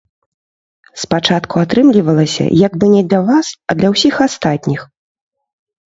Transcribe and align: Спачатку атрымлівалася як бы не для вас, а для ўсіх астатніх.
Спачатку 1.01 1.55
атрымлівалася 1.65 2.45
як 2.67 2.79
бы 2.85 2.91
не 2.95 3.03
для 3.11 3.21
вас, 3.31 3.47
а 3.69 3.79
для 3.83 3.87
ўсіх 3.95 4.13
астатніх. 4.31 4.81